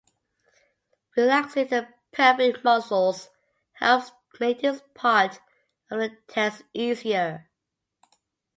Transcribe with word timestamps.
Relaxing 1.15 1.67
the 1.67 1.87
pelvic 2.11 2.63
muscles 2.63 3.29
helps 3.73 4.11
make 4.39 4.61
this 4.63 4.81
part 4.95 5.39
of 5.91 5.99
the 5.99 6.17
test 6.27 6.63
easier. 6.73 7.47